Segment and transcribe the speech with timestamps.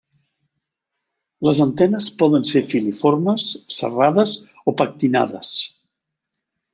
[1.47, 3.45] Les antenes poden ser filiformes,
[3.81, 4.33] serrades
[4.73, 5.53] o pectinades.